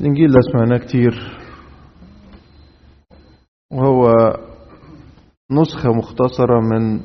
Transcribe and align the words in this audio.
الإنجيل 0.00 0.32
ده 0.32 0.40
سمعناه 0.52 0.78
كتير. 0.78 1.38
وهو 3.72 4.04
نسخة 5.50 5.92
مختصرة 5.92 6.60
من 6.60 7.00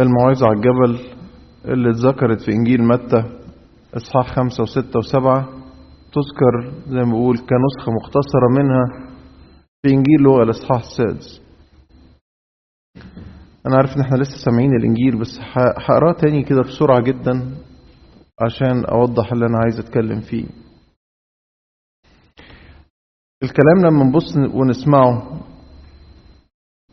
الموعظة 0.00 0.46
على 0.46 0.56
الجبل 0.56 0.98
اللي 1.64 1.90
اتذكرت 1.90 2.40
في 2.40 2.52
إنجيل 2.52 2.82
متى 2.84 3.24
إصحاح 3.96 4.36
خمسة 4.36 4.62
وستة 4.62 4.98
وسبعة. 4.98 5.48
تذكر 6.12 6.72
زي 6.88 7.04
ما 7.04 7.10
بقول 7.12 7.36
كنسخة 7.38 7.92
مختصرة 8.02 8.48
منها 8.58 9.10
في 9.82 9.88
إنجيل 9.94 10.20
لغة 10.22 10.42
الإصحاح 10.42 10.80
السادس. 10.82 11.42
أنا 13.66 13.76
عارف 13.76 13.96
إن 13.96 14.00
إحنا 14.00 14.16
لسه 14.16 14.44
سامعين 14.44 14.70
الإنجيل 14.76 15.20
بس 15.20 15.38
هقرأه 15.56 16.12
تاني 16.12 16.42
كده 16.42 16.60
بسرعة 16.62 17.00
جدا 17.00 17.56
عشان 18.40 18.84
أوضح 18.84 19.32
اللي 19.32 19.46
أنا 19.46 19.58
عايز 19.58 19.78
أتكلم 19.78 20.20
فيه. 20.20 20.46
الكلام 23.42 23.78
لما 23.86 24.04
نبص 24.04 24.36
ونسمعه 24.54 25.22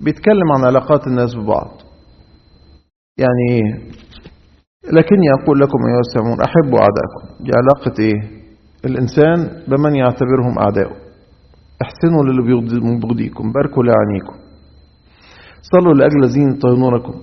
بيتكلم 0.01 0.51
عن 0.55 0.65
علاقات 0.65 1.07
الناس 1.07 1.35
ببعض. 1.35 1.71
يعني 3.17 3.43
إيه 3.49 3.73
لكني 4.93 5.27
أقول 5.41 5.59
لكم 5.59 5.77
أيها 5.89 5.99
السامعون 5.99 6.37
أحبوا 6.41 6.79
أعداءكم. 6.79 7.43
دي 7.43 7.51
علاقة 7.59 7.95
إيه؟ 7.99 8.37
الإنسان 8.85 9.63
بمن 9.67 9.95
يعتبرهم 9.95 10.59
أعداؤه 10.59 10.95
احسنوا 11.81 12.23
للي 12.23 12.41
بيبغضيكم 12.43 13.51
باركوا 13.51 13.83
لعانيكم 13.83 14.35
صلوا 15.61 15.93
لأجل 15.93 16.23
الذين 16.23 16.49
يطهرونكم. 16.51 17.13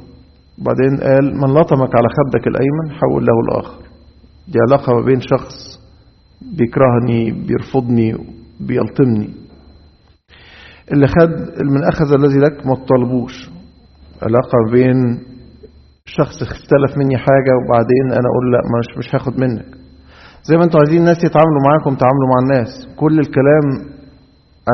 بعدين 0.58 1.00
قال 1.02 1.24
من 1.36 1.54
لطمك 1.60 1.90
على 1.96 2.08
خدك 2.16 2.46
الأيمن 2.46 2.90
حول 3.00 3.26
له 3.26 3.40
الآخر. 3.40 3.82
دي 4.48 4.58
علاقة 4.68 4.94
ما 4.94 5.00
بين 5.06 5.20
شخص 5.20 5.80
بيكرهني 6.42 7.30
بيرفضني 7.46 8.14
بيلطمني. 8.60 9.30
اللي 10.92 11.06
خد 11.06 11.30
من 11.64 11.84
أخذ 11.84 12.12
الذي 12.12 12.38
لك 12.38 12.66
ما 12.66 12.74
تطلبوش. 12.74 13.50
علاقة 14.22 14.58
بين 14.72 14.96
شخص 16.06 16.42
اختلف 16.42 16.98
مني 16.98 17.16
حاجة 17.18 17.52
وبعدين 17.64 18.04
أنا 18.12 18.28
أقول 18.30 18.52
لا 18.52 18.60
مش 18.78 18.98
مش 18.98 19.14
هاخد 19.14 19.40
منك. 19.40 19.66
زي 20.42 20.56
ما 20.56 20.64
أنتوا 20.64 20.80
عايزين 20.80 21.00
الناس 21.00 21.16
يتعاملوا 21.24 21.62
معاكم 21.66 21.94
تعاملوا 21.96 22.28
مع 22.28 22.38
الناس. 22.42 22.88
كل 22.96 23.18
الكلام 23.20 23.94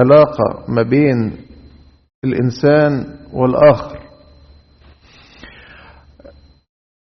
علاقة 0.00 0.64
ما 0.68 0.82
بين 0.82 1.32
الإنسان 2.24 3.04
والآخر. 3.32 3.99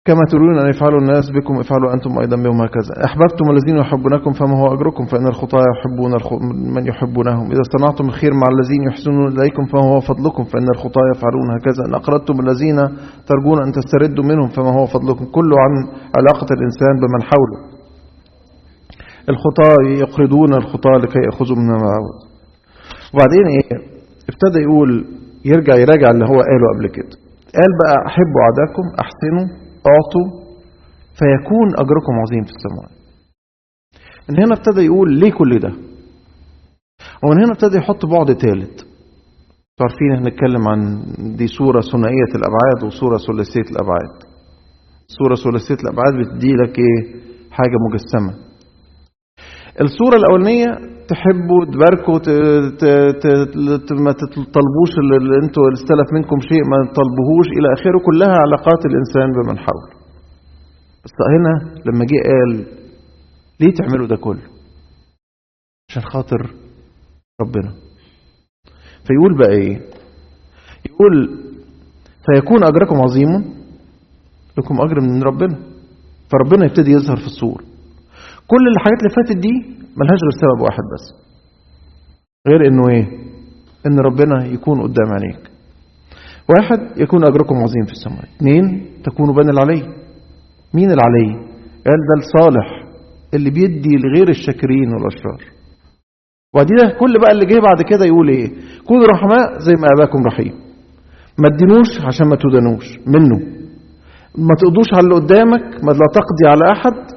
كما 0.08 0.23
تريدون 0.31 0.59
أن 0.59 0.69
يفعلوا 0.69 1.00
الناس 1.00 1.25
بكم 1.30 1.53
افعلوا 1.59 1.94
أنتم 1.94 2.11
أيضا 2.22 2.36
بهم 2.44 2.61
هكذا. 2.66 2.94
أحببتم 3.05 3.45
الذين 3.53 3.77
يحبونكم 3.83 4.31
فما 4.39 4.55
هو 4.61 4.73
أجركم؟ 4.75 5.05
فإن 5.05 5.27
الخطاة 5.27 5.63
يحبون 5.73 6.11
من 6.75 6.88
يحبونهم. 6.88 7.45
إذا 7.53 7.63
صنعتم 7.73 8.05
الخير 8.11 8.31
مع 8.33 8.47
الذين 8.55 8.81
يحسنون 8.89 9.28
إليكم 9.38 9.66
فما 9.66 9.83
هو 9.91 10.00
فضلكم؟ 10.09 10.44
فإن 10.44 10.67
الخطاة 10.75 11.05
يفعلون 11.16 11.47
هكذا. 11.55 11.81
إن 11.88 11.94
أقرضتم 12.02 12.35
الذين 12.45 12.78
ترجون 13.30 13.58
أن 13.66 13.72
تستردوا 13.78 14.23
منهم 14.23 14.47
فما 14.55 14.72
هو 14.80 14.85
فضلكم؟ 14.85 15.25
كله 15.25 15.55
عن 15.63 15.72
علاقة 16.17 16.47
الإنسان 16.58 16.94
بمن 17.02 17.22
حوله. 17.30 17.59
الخطاة 19.30 19.75
يقرضون 20.03 20.53
الخطاة 20.53 20.97
لكي 21.03 21.19
يأخذوا 21.25 21.58
من 21.58 21.69
المعود 21.75 22.17
وبعدين 23.13 23.45
إيه؟ 23.55 23.78
ابتدى 24.31 24.59
يقول 24.63 24.89
يرجع 25.45 25.75
يراجع 25.75 26.09
اللي 26.11 26.25
هو 26.25 26.38
قاله 26.50 26.67
قبل 26.75 26.88
كده. 26.88 27.13
قال 27.58 27.72
بقى 27.81 27.95
أحبوا 28.09 28.39
أعداءكم 28.45 28.83
أحسنوا. 29.03 29.67
أعطوا 29.92 30.48
فيكون 31.20 31.68
أجركم 31.84 32.14
عظيم 32.24 32.44
في 32.44 32.52
السماء. 32.56 32.98
من 34.30 34.44
هنا 34.44 34.54
ابتدى 34.56 34.82
يقول 34.86 35.20
ليه 35.20 35.32
كل 35.32 35.60
ده؟ 35.60 35.70
ومن 37.24 37.44
هنا 37.44 37.52
ابتدى 37.52 37.78
يحط 37.78 38.06
بعد 38.06 38.34
ثالث 38.34 38.82
عارفين 39.81 40.12
إحنا 40.16 40.30
نتكلم 40.30 40.68
عن 40.68 41.03
دي 41.38 41.47
صورة 41.47 41.81
ثنائية 41.81 42.31
الأبعاد 42.36 42.84
وصورة 42.86 43.18
ثلاثية 43.18 43.72
الأبعاد. 43.72 44.24
صورة 45.08 45.36
ثلاثية 45.36 45.84
الأبعاد 45.84 46.14
بتدي 46.20 46.53
لك 46.53 46.80
إيه؟ 46.80 47.22
حاجة 47.52 47.76
مجسمة. 47.90 48.47
الصورة 49.82 50.16
الأولانية 50.16 50.66
تحبوا 51.12 51.62
تباركوا 51.74 52.14
ما 54.06 54.12
تطلبوش 54.12 54.92
اللي 55.04 55.36
أنتوا 55.44 55.64
استلف 55.74 56.08
منكم 56.14 56.40
شيء 56.40 56.62
ما 56.72 56.78
تطلبوهوش 56.92 57.48
إلى 57.58 57.68
آخره 57.74 58.00
كلها 58.06 58.36
علاقات 58.46 58.82
الإنسان 58.86 59.28
بمن 59.36 59.58
حوله. 59.60 59.90
بس 61.06 61.12
هنا 61.36 61.82
لما 61.86 62.06
جه 62.06 62.20
قال 62.30 62.66
ليه 63.60 63.74
تعملوا 63.74 64.08
ده 64.08 64.16
كله؟ 64.16 64.42
عشان 65.90 66.02
خاطر 66.02 66.54
ربنا. 67.42 67.74
فيقول 69.08 69.38
بقى 69.38 69.52
إيه؟ 69.52 69.82
يقول 70.90 71.40
فيكون 72.26 72.64
أجركم 72.64 72.96
عظيم 72.96 73.54
لكم 74.58 74.82
أجر 74.82 75.02
من 75.02 75.24
ربنا. 75.24 75.58
فربنا 76.32 76.66
يبتدي 76.66 76.92
يظهر 76.92 77.18
في 77.18 77.26
الصورة. 77.26 77.64
كل 78.47 78.63
الحاجات 78.74 79.00
اللي 79.00 79.13
فاتت 79.16 79.38
دي 79.38 79.53
ملهاش 79.97 80.19
غير 80.25 80.35
سبب 80.41 80.62
واحد 80.63 80.84
بس. 80.94 81.06
غير 82.47 82.68
إنه 82.68 82.84
إيه؟ 82.90 83.06
إن 83.88 84.00
ربنا 84.00 84.46
يكون 84.46 84.81
قدام 84.81 85.08
عينيك 85.13 85.52
واحد 86.50 86.80
يكون 87.02 87.24
أجركم 87.28 87.56
عظيم 87.56 87.85
في 87.85 87.91
السماء. 87.91 88.24
اثنين 88.38 88.85
تكونوا 89.06 89.34
بني 89.35 89.52
العلي. 89.52 89.81
مين 90.74 90.91
العلي؟ 90.91 91.34
قال 91.85 92.00
ده 92.09 92.16
الصالح 92.24 92.84
اللي 93.34 93.50
بيدي 93.50 93.90
لغير 94.03 94.30
الشاكرين 94.30 94.94
والأشرار. 94.94 95.41
وبعدين 96.53 96.78
كل 97.00 97.14
بقى 97.22 97.31
اللي 97.31 97.46
جه 97.46 97.59
بعد 97.59 97.81
كده 97.90 98.06
يقول 98.06 98.29
إيه؟ 98.29 98.52
كونوا 98.88 99.06
رحماء 99.08 99.59
زي 99.59 99.74
ما 99.81 99.88
آباكم 99.97 100.24
رحيم. 100.25 100.53
ما 101.40 101.50
تدينوش 101.50 102.02
عشان 102.02 102.28
ما 102.28 102.35
تدنوش 102.35 103.00
منه. 103.08 103.38
ما 104.38 104.56
تقضوش 104.59 104.88
على 104.94 105.03
اللي 105.03 105.16
قدامك 105.16 105.64
ما 105.84 105.91
لا 105.91 106.08
تقضي 106.14 106.46
على 106.47 106.72
أحد. 106.72 107.16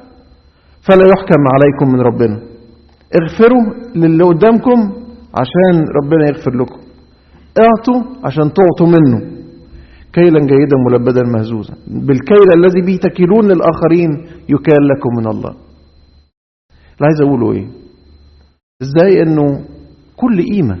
فلا 0.81 1.05
يحكم 1.07 1.41
عليكم 1.53 1.93
من 1.93 2.01
ربنا. 2.01 2.41
اغفروا 3.21 3.63
للي 3.95 4.23
قدامكم 4.23 4.79
عشان 5.33 5.85
ربنا 6.03 6.27
يغفر 6.27 6.51
لكم. 6.55 6.79
اعطوا 7.59 8.01
عشان 8.25 8.53
تعطوا 8.53 8.87
منه. 8.87 9.31
كيلا 10.13 10.39
جيدا 10.39 10.77
ملبدا 10.87 11.21
مهزوزا. 11.23 11.73
بالكيل 11.87 12.47
الذي 12.55 12.81
به 12.81 12.99
تكيلون 13.09 13.45
للآخرين 13.45 14.11
يكال 14.49 14.87
لكم 14.87 15.09
من 15.17 15.27
الله. 15.27 15.49
اللي 16.95 17.07
عايز 17.07 17.21
أقوله 17.21 17.51
إيه؟ 17.51 17.67
إزاي 18.81 19.21
أنه 19.23 19.65
كل 20.15 20.43
قيمة 20.53 20.77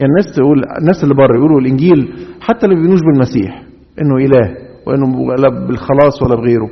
يعني 0.00 0.12
الناس 0.12 0.36
تقول 0.36 0.62
الناس 0.80 1.02
اللي 1.04 1.14
بره 1.14 1.36
يقولوا 1.36 1.60
الإنجيل 1.60 2.14
حتى 2.40 2.66
اللي 2.66 2.76
بينوش 2.76 3.00
بالمسيح. 3.00 3.62
إنه 4.02 4.16
إله 4.16 4.56
وإنه 4.86 5.20
ولا 5.20 5.66
بالخلاص 5.66 6.22
ولا 6.22 6.34
بغيره. 6.34 6.70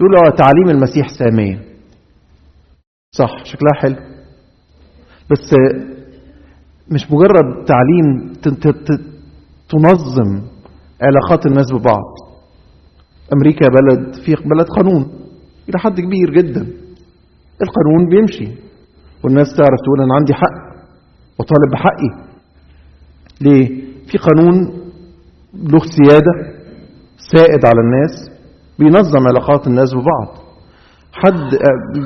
يقولوا 0.00 0.36
تعاليم 0.36 0.68
المسيح 0.68 1.06
سامية. 1.18 1.71
صح 3.14 3.44
شكلها 3.44 3.74
حلو. 3.74 3.96
بس 5.30 5.54
مش 6.90 7.10
مجرد 7.10 7.64
تعليم 7.64 8.32
تنظم 9.68 10.42
علاقات 11.02 11.46
الناس 11.46 11.72
ببعض. 11.72 12.04
أمريكا 13.32 13.66
بلد 13.68 14.14
في 14.24 14.34
بلد 14.34 14.66
قانون 14.76 15.02
إلى 15.68 15.78
حد 15.78 16.00
كبير 16.00 16.30
جدا. 16.30 16.66
القانون 17.62 18.08
بيمشي 18.10 18.48
والناس 19.24 19.46
تعرف 19.56 19.78
تقول 19.84 20.02
أنا 20.04 20.14
عندي 20.14 20.34
حق 20.34 20.82
وطالب 21.38 21.70
بحقي. 21.72 22.32
ليه؟ 23.40 23.68
في 24.06 24.18
قانون 24.18 24.54
له 25.54 25.78
سيادة 25.78 26.32
سائد 27.32 27.64
على 27.66 27.80
الناس 27.80 28.30
بينظم 28.78 29.28
علاقات 29.28 29.66
الناس 29.66 29.94
ببعض. 29.94 30.41
حد 31.12 31.50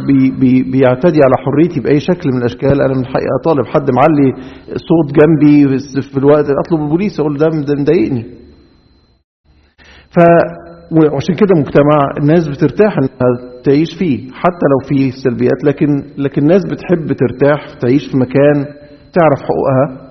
بي 0.06 0.30
بي 0.30 0.62
بيعتدي 0.62 1.20
على 1.24 1.34
حريتي 1.44 1.80
بأي 1.80 2.00
شكل 2.00 2.30
من 2.32 2.38
الأشكال. 2.38 2.80
أنا 2.80 2.94
من 2.94 3.06
حقي 3.06 3.26
أطالب 3.40 3.66
حد 3.66 3.90
معلي 3.90 4.32
صوت 4.66 5.08
جنبي 5.18 5.78
في 6.12 6.16
الوقت 6.18 6.44
أطلب 6.66 6.80
البوليس 6.82 7.20
أقول 7.20 7.38
ده 7.38 7.46
مضايقني. 7.80 8.24
ف 10.10 10.16
وعشان 10.92 11.34
كده 11.34 11.54
مجتمع 11.60 11.98
الناس 12.20 12.48
بترتاح 12.48 12.98
إنها 12.98 13.60
تعيش 13.64 13.88
فيه 13.98 14.30
حتى 14.32 14.66
لو 14.72 14.88
فيه 14.88 15.10
سلبيات. 15.24 15.64
لكن 15.64 15.88
لكن 16.18 16.42
الناس 16.42 16.62
بتحب 16.70 17.12
ترتاح 17.12 17.74
تعيش 17.80 18.10
في 18.10 18.16
مكان 18.16 18.56
تعرف 19.12 19.40
حقوقها 19.42 20.06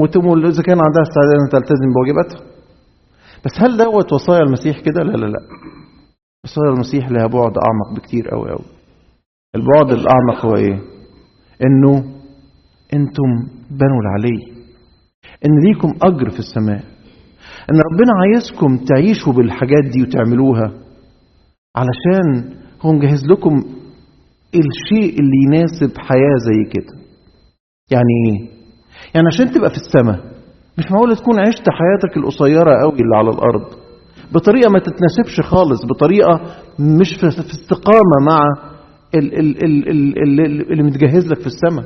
وتقول 0.00 0.46
اذا 0.46 0.62
كان 0.62 0.78
عندها 0.86 1.02
استعداد 1.02 1.34
إنها 1.38 1.50
تلتزم 1.52 1.88
بواجباتها. 1.94 2.52
بس 3.44 3.52
هل 3.62 3.76
دوت 3.76 4.12
وصايا 4.12 4.42
المسيح 4.42 4.80
كده؟ 4.80 5.02
لا 5.02 5.16
لا 5.16 5.26
لا. 5.26 5.40
وصايا 6.44 6.70
المسيح 6.74 7.10
لها 7.10 7.26
بعد 7.26 7.52
أعمق 7.58 7.96
بكتير 7.96 8.28
قوي 8.28 8.50
قوي 8.50 8.64
البعد 9.54 9.90
الأعمق 9.92 10.46
هو 10.46 10.56
إيه؟ 10.56 10.80
إنه 11.64 11.98
أنتم 12.94 13.30
بنو 13.70 14.00
العلي. 14.00 14.52
إن 15.46 15.50
ليكم 15.66 15.88
أجر 16.02 16.30
في 16.30 16.38
السماء. 16.38 16.84
إن 17.70 17.76
ربنا 17.92 18.12
عايزكم 18.22 18.84
تعيشوا 18.84 19.32
بالحاجات 19.32 19.84
دي 19.92 20.02
وتعملوها 20.02 20.72
علشان 21.76 22.54
هو 22.80 22.92
مجهز 22.92 23.26
لكم 23.26 23.56
الشيء 24.54 25.20
اللي 25.20 25.36
يناسب 25.46 25.98
حياة 25.98 26.36
زي 26.48 26.70
كده. 26.70 26.98
يعني 27.90 28.12
إيه؟ 28.26 28.48
يعني 29.14 29.26
عشان 29.34 29.50
تبقى 29.54 29.70
في 29.70 29.76
السماء. 29.76 30.32
مش 30.78 30.84
معقول 30.90 31.16
تكون 31.16 31.40
عشت 31.40 31.64
حياتك 31.70 32.16
القصيرة 32.16 32.80
قوي 32.82 32.92
اللي 33.00 33.16
على 33.16 33.30
الأرض. 33.30 33.72
بطريقة 34.34 34.70
ما 34.70 34.78
تتناسبش 34.78 35.40
خالص 35.50 35.80
بطريقة 35.90 36.34
مش 37.00 37.10
في 37.20 37.26
استقامة 37.28 38.16
مع 38.28 38.38
ال- 39.14 39.38
ال- 39.40 39.64
ال- 39.64 39.88
ال- 39.88 40.18
ال- 40.40 40.72
اللي 40.72 40.82
متجهز 40.82 41.26
لك 41.26 41.40
في 41.40 41.46
السماء. 41.46 41.84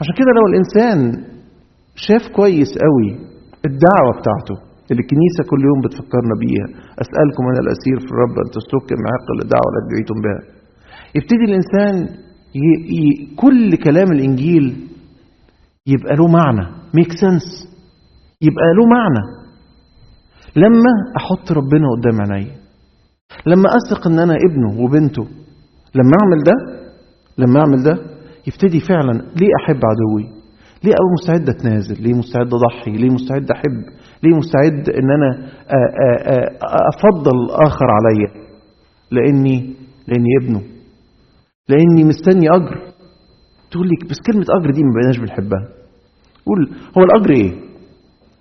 عشان 0.00 0.14
كده 0.18 0.30
لو 0.38 0.44
الإنسان 0.50 1.24
شاف 1.94 2.22
كويس 2.36 2.68
قوي 2.86 3.10
الدعوة 3.68 4.12
بتاعته 4.20 4.56
اللي 4.90 5.02
الكنيسة 5.04 5.40
كل 5.50 5.60
يوم 5.68 5.80
بتفكرنا 5.84 6.34
بيها 6.42 6.66
أسألكم 7.02 7.42
أنا 7.50 7.60
الأسير 7.64 7.96
في 8.06 8.10
الرب 8.14 8.34
أن 8.44 8.48
تسلك 8.56 8.88
معقل 9.06 9.36
الدعوة 9.44 9.68
التي 9.72 9.88
دعيتم 9.94 10.18
بها. 10.24 10.40
يبتدي 11.16 11.44
الإنسان 11.50 11.94
ي... 12.54 12.66
ي... 12.98 13.34
كل 13.36 13.76
كلام 13.76 14.12
الإنجيل 14.12 14.66
يبقى 15.86 16.16
له 16.16 16.26
معنى 16.26 16.66
ميك 16.94 17.12
سنس 17.20 17.46
يبقى 18.42 18.68
له 18.78 18.84
معنى. 18.96 19.41
لما 20.56 20.92
أحط 21.16 21.52
ربنا 21.52 21.86
قدام 21.96 22.32
عيني 22.32 22.52
لما 23.46 23.64
أثق 23.76 24.06
إن 24.06 24.18
أنا 24.18 24.34
ابنه 24.50 24.84
وبنته 24.84 25.22
لما 25.94 26.12
أعمل 26.22 26.42
ده 26.46 26.82
لما 27.38 27.60
أعمل 27.60 27.82
ده 27.82 27.94
يبتدي 28.46 28.80
فعلا 28.88 29.12
ليه 29.12 29.48
أحب 29.64 29.80
عدوي؟ 29.90 30.28
ليه 30.84 30.92
أبقى 30.92 31.12
مستعد 31.20 31.48
أتنازل؟ 31.48 32.02
ليه 32.02 32.14
مستعد 32.14 32.50
أضحي؟ 32.54 32.90
ليه 32.90 33.10
مستعد 33.10 33.50
أحب؟ 33.50 33.84
ليه 34.22 34.36
مستعد 34.36 34.88
إن 34.98 35.10
أنا 35.10 35.30
أ- 35.46 35.70
أ- 35.70 36.50
أ- 36.50 36.76
أفضل 36.94 37.30
الآخر 37.44 37.86
عليا؟ 37.90 38.46
لأني 39.10 39.74
لأني 40.08 40.28
ابنه. 40.42 40.62
لأني 41.68 42.04
مستني 42.08 42.46
أجر. 42.50 42.92
تقول 43.70 43.86
لي 43.88 43.94
بس 44.10 44.16
كلمة 44.32 44.44
أجر 44.60 44.70
دي 44.70 44.82
ما 44.82 44.90
بقيناش 44.94 45.18
بنحبها. 45.18 45.68
قول 46.46 46.70
هو 46.98 47.02
الأجر 47.04 47.30
إيه؟ 47.30 47.50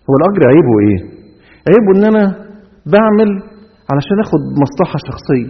هو 0.10 0.13
الأجر 0.19 0.42
عيبه 0.48 0.74
إيه؟ 0.88 1.21
عيبه 1.69 1.92
إن 1.98 2.04
أنا 2.16 2.24
بعمل 2.94 3.30
علشان 3.92 4.18
أخد 4.25 4.42
مصلحة 4.63 4.98
شخصية. 5.10 5.50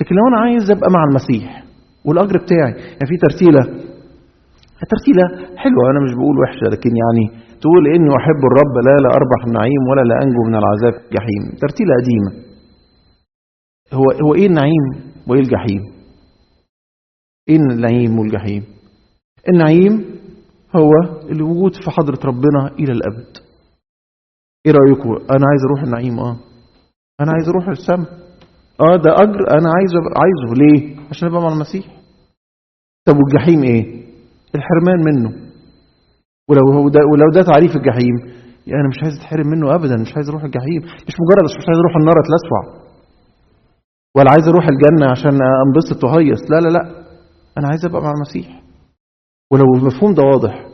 لكن 0.00 0.14
لو 0.16 0.24
أنا 0.30 0.38
عايز 0.44 0.70
أبقى 0.70 0.88
مع 0.96 1.02
المسيح 1.08 1.64
والأجر 2.06 2.36
بتاعي 2.44 2.72
يعني 2.72 3.06
في 3.10 3.16
ترتيلة 3.26 3.62
ترتيلة 4.92 5.24
حلوة 5.62 5.82
أنا 5.92 6.00
مش 6.04 6.12
بقول 6.18 6.36
وحشة 6.42 6.66
لكن 6.74 6.90
يعني 7.02 7.24
تقول 7.62 7.82
إني 7.94 8.10
أحب 8.20 8.40
الرب 8.50 8.74
لا 8.86 8.94
لا 9.04 9.10
أربح 9.18 9.40
النعيم 9.46 9.82
ولا 9.90 10.02
لا 10.10 10.14
أنجو 10.24 10.42
من 10.48 10.54
العذاب 10.54 10.94
الجحيم. 11.04 11.42
ترتيلة 11.62 11.92
قديمة. 12.00 12.30
هو 13.92 14.04
هو 14.26 14.34
إيه 14.34 14.46
النعيم 14.46 14.84
وإيه 15.28 15.40
الجحيم؟ 15.40 15.82
إيه 17.48 17.56
النعيم 17.56 18.18
والجحيم؟ 18.18 18.62
النعيم 19.48 20.04
هو 20.76 20.90
الوجود 21.30 21.72
في 21.84 21.90
حضرة 21.90 22.18
ربنا 22.24 22.68
إلى 22.78 22.92
الأبد. 22.92 23.36
إيه 24.66 24.72
رأيكم 24.72 25.08
أنا 25.10 25.44
عايز 25.50 25.62
أروح 25.66 25.82
النعيم 25.82 26.18
آه. 26.18 26.36
أنا 27.20 27.32
عايز 27.32 27.48
أروح 27.48 27.68
السماء 27.68 28.10
آه 28.80 28.96
ده 28.96 29.10
أجر. 29.22 29.40
أنا 29.58 29.68
عايز 29.76 29.92
عايزه. 30.22 30.54
ليه؟ 30.60 30.96
عشان 31.10 31.28
أبقى 31.28 31.40
مع 31.42 31.48
المسيح. 31.52 31.84
طب 33.06 33.16
والجحيم 33.16 33.62
إيه؟ 33.62 33.82
الحرمان 34.54 34.98
منه. 35.04 35.30
ولو 36.50 36.72
هو 36.72 36.88
ده 36.88 37.00
ولو 37.12 37.30
ده 37.34 37.42
تعريف 37.42 37.76
الجحيم 37.76 38.14
يعني 38.66 38.80
أنا 38.80 38.88
مش 38.88 38.98
عايز 39.02 39.14
أتحرم 39.18 39.46
منه 39.46 39.74
ابدا. 39.74 39.96
مش 39.96 40.12
عايز 40.16 40.28
أروح 40.28 40.44
الجحيم. 40.44 40.80
مش 41.08 41.14
مجرد 41.22 41.44
مش 41.44 41.66
عايز 41.68 41.78
أروح 41.82 41.96
النار 42.00 42.14
اتلسع 42.22 42.80
ولا 44.16 44.30
عايز 44.30 44.48
أروح 44.48 44.64
الجنة 44.68 45.10
عشان 45.10 45.38
أنبسط 45.66 46.04
وهيص 46.04 46.40
لا 46.50 46.56
لا 46.60 46.68
لا. 46.68 46.82
أنا 47.58 47.68
عايز 47.68 47.84
أبقى 47.86 48.02
مع 48.02 48.10
المسيح. 48.10 48.62
ولو 49.52 49.64
المفهوم 49.76 50.14
ده 50.14 50.22
واضح 50.22 50.66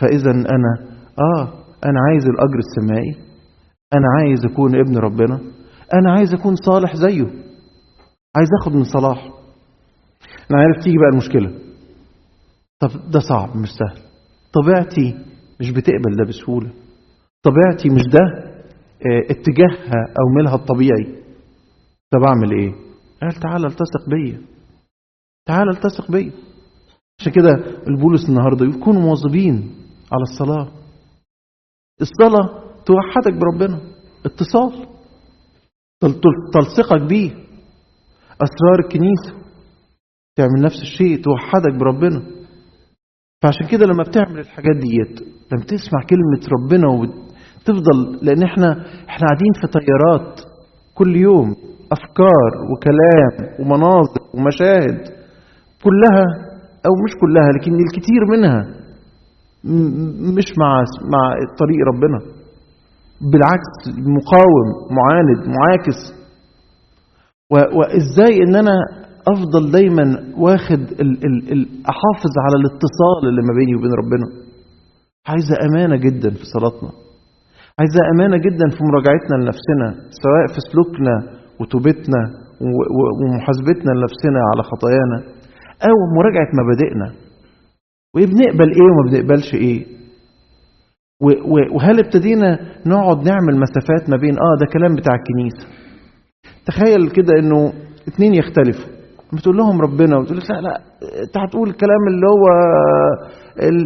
فاذا 0.00 0.30
أنا 0.30 0.72
آه. 1.18 1.65
أنا 1.84 2.00
عايز 2.10 2.24
الأجر 2.26 2.58
السمائي 2.58 3.26
أنا 3.94 4.06
عايز 4.20 4.44
أكون 4.44 4.74
ابن 4.80 4.98
ربنا 4.98 5.40
أنا 5.94 6.12
عايز 6.12 6.34
أكون 6.34 6.56
صالح 6.56 6.96
زيه. 6.96 7.24
عايز 8.36 8.48
اخد 8.62 8.72
من 8.72 8.84
صلاح. 8.84 9.30
أنا 10.50 10.60
عارف 10.60 10.84
تيجي 10.84 10.96
بقى 10.98 11.08
المشكلة. 11.12 11.58
طب 12.80 13.10
ده 13.10 13.20
صعب 13.20 13.56
مش 13.56 13.68
سهل 13.68 14.02
طبيعتي 14.52 15.14
مش 15.60 15.70
بتقبل 15.70 16.16
ده 16.18 16.28
بسهولة. 16.28 16.70
طبيعتي 17.42 17.88
مش 17.90 18.02
ده 18.02 18.20
آه 19.06 19.22
اتجاهها 19.30 20.00
أو 20.08 20.34
ميلها 20.36 20.54
الطبيعي. 20.54 21.22
طب 22.10 22.22
أعمل 22.28 22.52
إيه؟ 22.60 22.72
قال 23.22 23.32
تعالى 23.32 23.66
التصق 23.66 24.08
بيا. 24.10 24.40
تعالى 25.46 25.70
التصق 25.70 26.10
بيا. 26.10 26.32
عشان 27.20 27.32
كده 27.32 27.50
البولس 27.88 28.28
النهاردة 28.28 28.66
يكونوا 28.66 29.02
مواظبين 29.02 29.54
على 30.12 30.22
الصلاة. 30.22 30.68
الصلاة 32.00 32.62
توحدك 32.86 33.32
بربنا. 33.40 33.80
اتصال. 34.26 34.86
تلصقك 36.54 37.02
بيه. 37.08 37.30
أسرار 38.42 38.78
الكنيسة. 38.84 39.32
تعمل 40.36 40.62
نفس 40.64 40.82
الشيء 40.82 41.22
توحدك 41.22 41.74
بربنا. 41.80 42.22
فعشان 43.42 43.66
كده 43.66 43.86
لما 43.86 44.02
بتعمل 44.02 44.38
الحاجات 44.38 44.76
ديت 44.76 45.20
لما 45.52 45.64
تسمع 45.64 46.00
كلمة 46.10 46.48
ربنا 46.58 46.86
وتفضل 46.88 48.18
لأن 48.26 48.42
إحنا 48.42 48.72
إحنا 49.08 49.26
قاعدين 49.26 49.52
في 49.60 49.66
طيارات 49.66 50.40
كل 50.94 51.16
يوم 51.16 51.54
أفكار 51.92 52.50
وكلام 52.72 53.60
ومناظر 53.60 54.20
ومشاهد 54.34 55.00
كلها 55.84 56.24
أو 56.86 56.92
مش 57.04 57.12
كلها 57.20 57.48
لكن 57.60 57.72
الكثير 57.74 58.22
منها 58.32 58.85
مش 60.36 60.48
مع 60.58 60.70
مع 61.12 61.22
طريق 61.60 61.78
ربنا. 61.92 62.18
بالعكس 63.32 63.74
مقاوم 64.16 64.66
معاند 64.98 65.40
معاكس. 65.56 65.98
وإزاي 67.50 68.42
إن 68.42 68.54
أنا 68.56 68.76
أفضل 69.28 69.70
دايما 69.70 70.04
واخد 70.38 70.80
ال 71.02 71.10
ال 71.26 71.52
ال 71.52 71.60
أحافظ 71.92 72.32
على 72.44 72.56
الاتصال 72.60 73.20
اللي 73.28 73.42
ما 73.48 73.52
بيني 73.58 73.74
وبين 73.76 73.92
ربنا؟ 74.02 74.26
عايزة 75.28 75.54
أمانة 75.68 75.96
جدا 75.96 76.30
في 76.30 76.44
صلاتنا. 76.54 76.90
عايزة 77.80 78.00
أمانة 78.14 78.36
جدا 78.36 78.66
في 78.76 78.80
مراجعتنا 78.90 79.36
لنفسنا 79.42 79.88
سواء 80.22 80.44
في 80.54 80.58
سلوكنا 80.70 81.14
وتوبتنا 81.60 82.20
ومحاسبتنا 83.20 83.92
لنفسنا 83.98 84.40
على 84.50 84.62
خطايانا 84.70 85.18
أو 85.88 85.96
مراجعة 86.18 86.48
مبادئنا. 86.60 87.25
وبنقبل 88.16 88.68
إيه 88.74 88.82
وما 88.82 89.10
بنقبلش 89.10 89.54
إيه. 89.54 89.86
وهل 91.74 91.98
ابتدينا 92.04 92.58
نقعد 92.86 93.16
نعمل 93.28 93.56
مسافات 93.60 94.10
ما 94.10 94.16
بين 94.16 94.30
آه 94.34 94.56
ده 94.60 94.66
كلام 94.72 94.94
بتاع 94.96 95.14
الكنيسة. 95.14 95.68
تخيل 96.66 97.10
كده 97.10 97.32
إنه 97.38 97.72
اتنين 98.08 98.34
يختلفوا. 98.34 98.92
بتقول 99.32 99.56
لهم 99.56 99.80
ربنا 99.80 100.16
وتقول 100.18 100.38
لا 100.50 100.60
لا 100.60 100.80
أنت 101.22 101.36
هتقول 101.38 101.68
الكلام 101.68 102.02
اللي 102.08 102.26
هو 102.26 102.46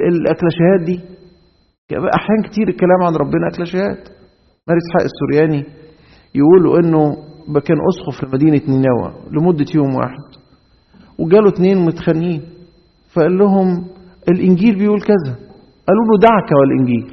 الاكلاشيهات 0.08 0.80
دي؟ 0.86 1.00
أحيان 2.14 2.42
كتير 2.50 2.68
الكلام 2.68 3.02
عن 3.06 3.14
ربنا 3.16 3.48
اكلاشيهات 3.52 4.08
ماري 4.68 4.78
اسحاق 4.88 5.02
السورياني 5.10 5.64
يقولوا 6.34 6.78
إنه 6.78 7.16
كان 7.64 7.76
اسقف 7.88 8.24
لمدينه 8.24 8.60
نينوى 8.68 9.14
لمدة 9.32 9.66
يوم 9.74 9.94
واحد 9.94 10.22
وجاله 11.18 11.48
اتنين 11.48 11.78
متخانقين. 11.84 12.42
فقال 13.14 13.38
لهم 13.38 13.86
الإنجيل 14.28 14.78
بيقول 14.78 15.00
كذا. 15.00 15.34
قالوا 15.88 16.04
له 16.08 16.18
دعك 16.28 16.50
والإنجيل. 16.60 17.04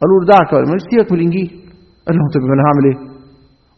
قالوا 0.00 0.20
له 0.20 0.26
دعك 0.26 0.52
ولا 0.52 0.78
سيبك 0.90 1.12
من 1.12 1.18
الإنجيل. 1.18 1.50
قال 2.06 2.16
لهم 2.16 2.28
طب 2.34 2.40
أنا 2.40 2.62
هعمل 2.66 2.84
إيه؟ 2.90 3.20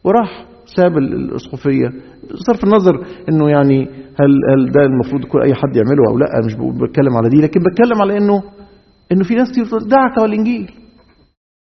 وراح 0.04 0.46
ساب 0.76 0.98
الأسقفية. 0.98 1.88
بصرف 2.34 2.64
النظر 2.64 3.06
إنه 3.28 3.50
يعني 3.50 3.82
هل 4.20 4.30
هل 4.50 4.70
ده 4.70 4.80
المفروض 4.82 5.24
يكون 5.24 5.42
أي 5.42 5.54
حد 5.54 5.76
يعمله 5.76 6.02
أو 6.10 6.18
لأ؟ 6.18 6.46
مش 6.46 6.54
بتكلم 6.54 7.16
على 7.16 7.28
دي 7.28 7.36
لكن 7.40 7.60
بتكلم 7.60 8.02
على 8.02 8.18
انه 8.18 8.42
إنه 9.12 9.24
في 9.24 9.34
ناس 9.34 9.50
كتير 9.52 9.64
دعك 9.64 10.18
والإنجيل. 10.22 10.70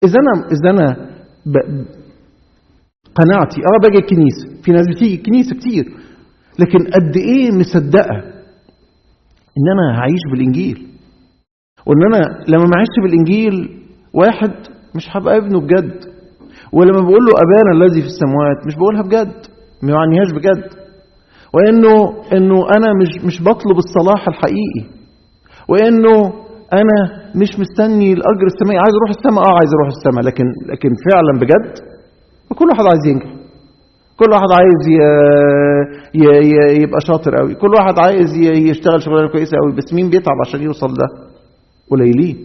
إذا 0.04 0.14
أنا 0.22 0.46
إذا 0.46 0.70
أنا 0.70 1.10
ب... 1.46 1.56
قناعتي. 3.14 3.60
آه 3.60 3.78
باجي 3.82 3.98
الكنيسة. 3.98 4.62
في 4.62 4.72
ناس 4.72 4.86
بتيجي 4.94 5.14
الكنيسة 5.14 5.56
كتير. 5.56 5.84
لكن 6.58 6.78
قد 6.78 7.16
إيه 7.16 7.50
مصدقة؟ 7.58 8.31
إن 9.58 9.66
أنا 9.74 9.98
هعيش 9.98 10.22
بالإنجيل. 10.32 10.78
وإن 11.86 12.00
أنا 12.08 12.20
لما 12.48 12.64
ما 12.64 12.76
اعيش 12.76 12.94
بالإنجيل 13.02 13.54
واحد 14.14 14.52
مش 14.96 15.04
هبقى 15.16 15.36
ابنه 15.36 15.60
بجد. 15.60 16.00
ولما 16.72 17.00
بقول 17.00 17.22
له 17.26 17.32
أبانا 17.44 17.70
الذي 17.76 18.00
في 18.00 18.06
السماوات 18.06 18.58
مش 18.66 18.74
بقولها 18.76 19.02
بجد 19.02 19.34
ما 19.82 19.90
يعنيهاش 19.92 20.30
بجد. 20.36 20.64
وإنه 21.54 21.94
إنه 22.36 22.58
أنا 22.76 22.88
مش 23.00 23.24
مش 23.24 23.42
بطلب 23.42 23.76
الصلاح 23.84 24.28
الحقيقي. 24.28 24.82
وإنه 25.68 26.16
أنا 26.80 26.98
مش 27.40 27.50
مستني 27.62 28.12
الأجر 28.12 28.46
السمائي 28.52 28.78
عايز 28.84 28.94
أروح 29.00 29.10
السماء؟ 29.16 29.42
آه 29.48 29.54
عايز 29.60 29.70
أروح 29.76 29.88
السماء. 29.96 30.22
لكن 30.28 30.44
لكن 30.72 30.90
فعلا 31.06 31.32
بجد 31.42 31.72
كل 32.58 32.64
واحد 32.70 32.84
عايز 32.92 33.04
ينجح. 33.10 33.41
كل 34.16 34.30
واحد 34.32 34.48
عايز. 34.58 34.82
يبقى 36.82 37.00
شاطر 37.06 37.36
قوي 37.36 37.54
كل 37.54 37.68
واحد 37.78 37.94
عايز. 37.98 38.36
يشتغل 38.70 39.02
شغلانة 39.02 39.28
كويسة 39.32 39.56
قوي 39.62 39.76
بس 39.76 39.94
مين 39.94 40.10
بيتعب 40.10 40.36
عشان 40.46 40.62
يوصل 40.62 40.86
ده 40.94 41.06
قليلين 41.90 42.36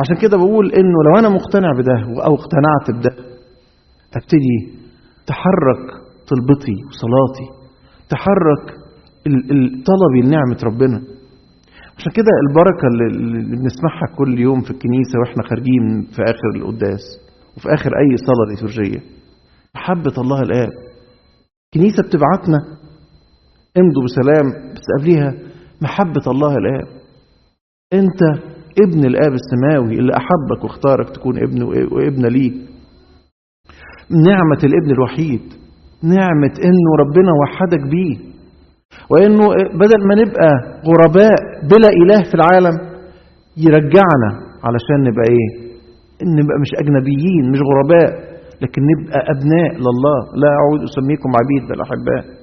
عشان 0.00 0.16
كده 0.22 0.36
بقول 0.36 0.72
إنه 0.72 0.98
لو 1.06 1.18
أنا 1.18 1.28
مقتنع 1.28 1.72
بده 1.78 2.24
أو 2.24 2.34
اقتنعت 2.34 2.86
بده 2.98 3.24
أبتدي 4.16 4.78
تحرك 5.26 5.84
طلبتي 6.28 6.74
وصلاتي 6.88 7.46
تحرك 8.08 8.74
طلبي 9.90 10.20
لنعمة 10.26 10.56
ربنا 10.64 11.02
عشان 11.98 12.12
كده 12.12 12.26
البركة 12.48 12.86
اللي 12.92 13.56
بنسمعها 13.56 14.16
كل 14.18 14.38
يوم 14.38 14.60
في 14.60 14.70
الكنيسة 14.70 15.18
وإحنا 15.20 15.42
خارجين 15.42 16.02
في 16.16 16.22
آخر 16.22 16.48
القداس 16.56 17.00
وفي 17.56 17.68
آخر 17.74 17.90
أي 17.98 18.16
صلاة 18.16 18.46
ليتورجية 18.50 19.17
محبة 19.78 20.14
الله 20.22 20.40
الآب. 20.42 20.68
الكنيسة 21.74 22.02
بتبعتنا 22.02 22.58
امضوا 23.78 24.04
بسلام 24.04 24.72
بس 24.74 24.84
قبليها 24.98 25.34
محبة 25.82 26.24
الله 26.32 26.54
الآب. 26.56 26.88
أنت 27.92 28.20
ابن 28.84 29.04
الآب 29.06 29.32
السماوي 29.40 29.94
اللي 29.98 30.12
أحبك 30.16 30.64
واختارك 30.64 31.10
تكون 31.10 31.38
ابن 31.38 31.62
وابن 31.92 32.26
ليك. 32.26 32.54
نعمة 34.10 34.60
الابن 34.64 34.90
الوحيد 34.90 35.42
نعمة 36.02 36.54
إنه 36.68 36.90
ربنا 37.02 37.30
وحدك 37.42 37.82
بيه. 37.90 38.16
وإنه 39.10 39.48
بدل 39.74 40.00
ما 40.08 40.14
نبقى 40.22 40.50
غرباء 40.88 41.36
بلا 41.62 41.88
إله 42.02 42.22
في 42.30 42.34
العالم 42.34 42.76
يرجعنا 43.56 44.30
علشان 44.64 44.98
نبقى 45.08 45.24
إيه؟ 45.30 45.68
نبقى 46.38 46.56
مش 46.60 46.70
أجنبيين 46.82 47.50
مش 47.52 47.58
غرباء. 47.70 48.27
لكن 48.62 48.82
نبقى 48.92 49.18
أبناء 49.34 49.70
لله. 49.86 50.18
لا 50.42 50.50
أعود 50.60 50.80
أسميكم 50.82 51.30
عبيد 51.40 51.68
بل 51.70 51.80
أحباء. 51.80 52.38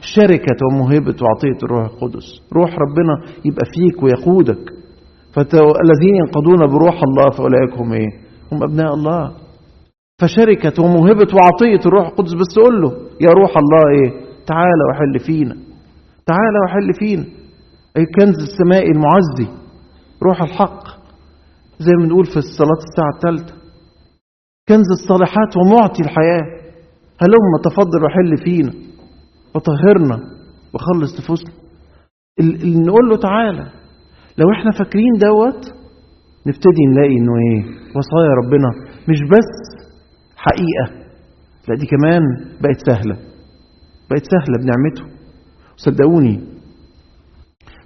شركة 0.00 0.56
وموهبة 0.72 1.16
وعطية 1.22 1.58
الروح 1.62 1.84
القدس. 1.84 2.26
روح 2.52 2.70
ربنا 2.70 3.14
يبقى 3.44 3.64
فيك 3.74 4.02
ويقودك. 4.02 4.72
فالذين 5.34 6.14
ينقضون 6.16 6.66
بروح 6.66 7.00
الله 7.02 7.30
فأولئك 7.30 7.78
هم 7.78 7.92
إيه؟ 7.92 8.08
هم 8.52 8.62
أبناء 8.62 8.94
الله. 8.94 9.32
فشركة 10.20 10.82
وموهبة 10.82 11.28
وعطية 11.34 11.86
الروح 11.86 12.06
القدس 12.06 12.32
بس 12.34 12.58
قول 12.64 12.82
له 12.82 12.90
يا 13.20 13.30
روح 13.30 13.52
الله 13.56 13.84
إيه؟ 14.00 14.10
تعالى 14.46 14.82
وحل 14.90 15.18
فينا. 15.26 15.56
تعالى 16.26 16.58
وحل 16.66 16.92
فينا. 16.98 17.24
أي 17.96 18.06
كنز 18.06 18.36
السماء 18.42 18.90
المعزي 18.90 19.48
روح 20.22 20.42
الحق. 20.42 20.82
زي 21.78 21.92
ما 21.98 22.04
بنقول 22.04 22.24
في 22.24 22.36
الصلاة 22.36 22.80
الساعة 22.88 23.10
الثالثة. 23.16 23.65
كنز 24.68 24.88
الصالحات 25.00 25.56
ومعطي 25.56 26.02
الحياة. 26.02 26.44
هلم 27.22 27.62
تفضل 27.64 28.04
وحل 28.04 28.44
فينا. 28.44 28.72
وطهرنا 29.54 30.18
وخلص 30.74 31.20
نفوسنا 31.20 31.50
نقول 32.86 33.08
له 33.10 33.16
تعالى. 33.16 33.66
لو 34.38 34.46
إحنا 34.52 34.70
فاكرين 34.78 35.12
دوت 35.20 35.64
نبتدي 36.46 36.82
نلاقي 36.92 37.16
إنه 37.20 37.32
إيه؟ 37.36 37.62
وصايا 37.96 38.32
ربنا. 38.44 38.68
مش 39.08 39.20
بس 39.32 39.50
حقيقة. 40.36 41.06
لا 41.68 41.74
دي 41.80 41.86
كمان 41.86 42.22
بقت 42.60 42.78
سهلة. 42.86 43.16
بقت 44.10 44.22
سهلة 44.32 44.56
بنعمته. 44.62 45.16
صدقوني. 45.76 46.40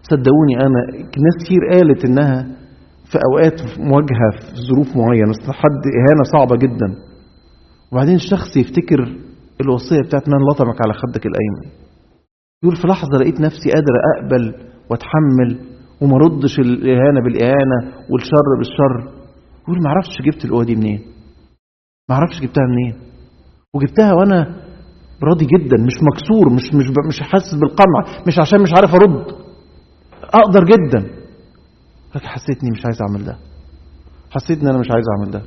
صدقوني 0.03 0.55
أنا 0.57 0.81
ناس 1.01 1.45
كتير 1.45 1.59
قالت 1.73 2.05
إنها 2.05 2.57
في 3.11 3.19
أوقات 3.29 3.79
مواجهة 3.79 4.31
في 4.41 4.57
ظروف 4.69 4.97
معينة 4.97 5.33
حد 5.49 5.83
إهانة 5.99 6.23
صعبة 6.33 6.57
جدا. 6.57 6.89
وبعدين 7.93 8.15
الشخص 8.15 8.57
يفتكر 8.57 9.01
الوصية 9.61 10.01
بتاعت 10.07 10.29
من 10.29 10.39
لطمك 10.51 10.77
على 10.85 10.95
خدك 10.95 11.27
الأيمن. 11.27 11.77
يقول 12.65 12.77
في 12.77 12.87
لحظة 12.89 13.19
لقيت 13.21 13.41
نفسي 13.41 13.71
قادر 13.75 13.95
أقبل 14.17 14.55
وأتحمل 14.91 15.59
وما 16.01 16.17
ردش 16.17 16.59
الإهانة 16.59 17.21
بالإهانة 17.25 17.79
والشر 18.11 18.49
بالشر. 18.59 19.13
يقول 19.63 19.79
ما 19.83 19.89
أعرفش 19.89 20.23
جبت 20.27 20.45
القوة 20.45 20.65
دي 20.65 20.77
منين؟ 20.77 21.01
ما 22.09 22.15
أعرفش 22.15 22.41
جبتها 22.43 22.65
منين؟ 22.71 22.95
وجبتها 23.75 24.13
وأنا 24.15 24.57
راضي 25.23 25.47
جدا 25.47 25.77
مش 25.77 25.95
مكسور 26.03 26.53
مش 26.53 26.75
مش 26.75 26.87
مش 27.09 27.21
حاسس 27.21 27.55
بالقمع 27.55 28.23
مش 28.27 28.39
عشان 28.39 28.63
مش 28.63 28.71
عارف 28.77 28.95
أرد. 28.95 29.25
أقدر 30.35 30.65
جدا. 30.65 31.20
لكن 32.15 32.27
حسيتني 32.27 32.71
مش 32.71 32.85
عايز 32.85 32.99
أعمل 33.03 33.25
ده. 33.25 33.37
حسيت 34.31 34.59
ان 34.63 34.69
أنا 34.69 34.79
مش 34.79 34.91
عايز 34.95 35.05
أعمل 35.17 35.31
ده. 35.33 35.43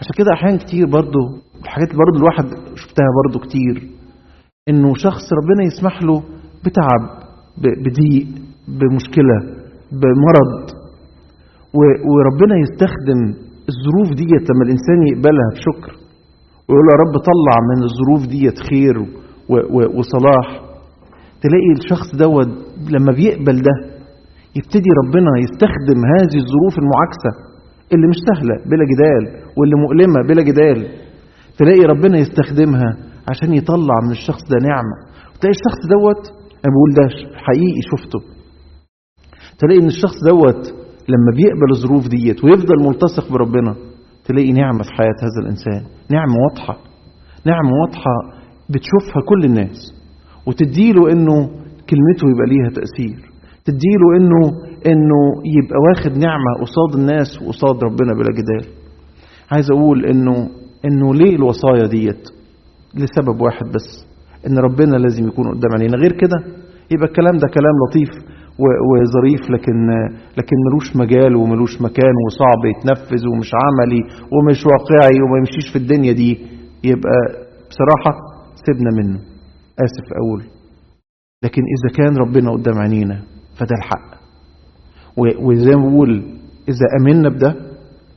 عشان 0.00 0.12
كده 0.18 0.32
احيان 0.32 0.58
كتير 0.58 0.86
برضو 0.86 1.18
الحاجات 1.62 1.88
اللي 1.90 1.98
برضو 2.04 2.18
الواحد 2.18 2.46
شفتها 2.76 3.06
برضو 3.24 3.38
كتير 3.48 3.90
إنه 4.68 4.94
شخص 4.94 5.24
ربنا 5.38 5.62
يسمح 5.66 6.02
له 6.02 6.22
بتعب 6.64 7.02
بضيق 7.58 8.26
بمشكلة 8.68 9.38
بمرض. 9.92 10.70
وربنا 12.10 12.54
يستخدم 12.64 13.20
الظروف 13.72 14.08
ديت 14.16 14.44
لما 14.50 14.64
الإنسان 14.64 14.98
يقبلها 15.12 15.48
بشكر. 15.54 15.92
ويقول 16.68 16.86
يا 16.92 16.96
رب 17.02 17.14
طلع 17.30 17.56
من 17.70 17.82
الظروف 17.88 18.28
ديت 18.30 18.58
خير 18.58 18.96
وصلاح. 19.98 20.46
تلاقي 21.42 21.72
الشخص 21.78 22.16
دوت 22.16 22.48
لما 22.90 23.12
بيقبل 23.16 23.62
ده 23.62 23.97
يبتدي 24.58 24.90
ربنا 25.02 25.30
يستخدم 25.44 25.98
هذه 26.14 26.36
الظروف 26.44 26.74
المعاكسة 26.82 27.32
اللي 27.92 28.06
مش 28.12 28.18
سهلة 28.28 28.54
بلا 28.70 28.84
جدال 28.92 29.24
واللي 29.56 29.76
مؤلمة 29.84 30.18
بلا 30.28 30.42
جدال. 30.42 30.78
تلاقي 31.58 31.84
ربنا 31.92 32.18
يستخدمها 32.18 32.90
عشان 33.30 33.52
يطلع 33.54 33.96
من 34.04 34.10
الشخص 34.10 34.42
ده 34.52 34.58
نعمة. 34.68 34.96
تلاقي 35.40 35.54
الشخص 35.58 35.80
دوت 35.94 36.22
أنا 36.64 36.70
بقول 36.74 36.90
ده 36.98 37.04
حقيقي 37.46 37.82
شفته. 37.92 38.18
تلاقي 39.60 39.80
إن 39.82 39.86
الشخص 39.96 40.18
دوت 40.30 40.62
لما 41.12 41.30
بيقبل 41.38 41.68
الظروف 41.76 42.04
ديت 42.08 42.44
ويفضل 42.44 42.76
ملتصق 42.88 43.32
بربنا 43.32 43.76
تلاقي 44.24 44.52
نعمة 44.52 44.82
في 44.82 44.92
حياة 44.98 45.18
هذا 45.26 45.38
الإنسان. 45.42 45.82
نعمة 46.10 46.34
واضحة. 46.44 46.74
نعمة 47.46 47.70
واضحة 47.82 48.14
بتشوفها 48.72 49.20
كل 49.28 49.44
الناس 49.44 49.78
وتديله 50.46 51.12
إنه 51.12 51.36
كلمته 51.90 52.24
يبقى 52.32 52.46
ليها 52.52 52.70
تأثير. 52.78 53.30
تديله 53.68 54.08
إنه 54.18 54.42
إنه 54.92 55.20
يبقى 55.56 55.78
واخد 55.88 56.12
نعمة 56.26 56.50
قصاد 56.62 56.90
الناس 57.00 57.28
وقصاد 57.42 57.76
ربنا 57.84 58.12
بلا 58.18 58.30
جدال. 58.38 58.64
عايز 59.52 59.66
أقول 59.70 60.04
إنه 60.06 60.34
إنه 60.84 61.14
ليه 61.14 61.36
الوصايا 61.36 61.86
ديت؟ 61.86 62.22
لسبب 62.94 63.40
واحد 63.40 63.66
بس 63.74 63.88
إن 64.46 64.58
ربنا 64.58 64.96
لازم 64.96 65.28
يكون 65.28 65.44
قدام 65.48 65.72
علينا. 65.74 65.96
غير 65.96 66.12
كده 66.12 66.38
يبقى 66.92 67.06
الكلام 67.10 67.36
ده 67.36 67.48
كلام 67.54 67.74
لطيف 67.82 68.10
وظريف 68.90 69.50
لكن 69.50 69.76
لكن 70.38 70.56
ملوش 70.66 70.96
مجال 70.96 71.36
وملوش 71.36 71.82
مكان 71.82 72.14
وصعب 72.26 72.60
يتنفذ 72.72 73.22
ومش 73.28 73.50
عملي 73.62 74.00
ومش 74.34 74.66
واقعي 74.66 75.18
وما 75.22 75.36
يمشيش 75.38 75.72
في 75.72 75.78
الدنيا 75.78 76.12
دي. 76.12 76.30
يبقى 76.84 77.18
بصراحة 77.70 78.12
سيبنا 78.66 78.90
منه. 78.98 79.18
آسف 79.86 80.06
أقول. 80.20 80.42
لكن 81.44 81.62
إذا 81.74 81.96
كان 81.98 82.16
ربنا 82.16 82.50
قدام 82.52 82.78
عينينا 82.78 83.22
فده 83.58 83.74
الحق. 83.78 84.18
وزي 85.46 85.70
ما 85.76 85.88
بقول 85.90 86.10
إذا 86.68 86.86
أمنا 87.00 87.28
بده 87.28 87.54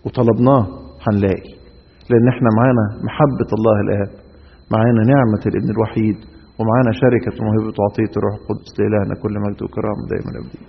وطلبناه 0.05 0.67
هنلاقي. 1.07 1.51
لأن 2.09 2.27
إحنا 2.33 2.49
معانا 2.57 3.03
محبة 3.07 3.49
الله 3.57 3.75
الآب 3.85 4.11
معانا 4.71 5.01
نعمة 5.13 5.41
الابن 5.45 5.69
الوحيد 5.75 6.15
ومعانا 6.59 6.91
شركة 7.01 7.43
موهبة 7.43 7.73
وعطية 7.79 8.11
الروح 8.17 8.33
القدس 8.41 8.71
لإلهنا 8.79 9.15
كل 9.23 9.33
مجد 9.45 9.63
وكرام 9.63 9.97
دائما 10.11 10.31
أبدين 10.39 10.67